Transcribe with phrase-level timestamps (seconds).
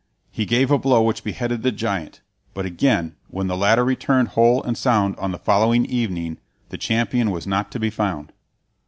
[0.31, 2.21] He gave a blow which beheaded the giant,
[2.55, 6.39] but again, when the latter returned whole and sound on the following evening,
[6.69, 8.33] the champion was not to be found.